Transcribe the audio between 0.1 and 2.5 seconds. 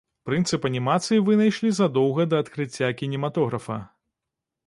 Прынцып анімацыі вынайшлі задоўга да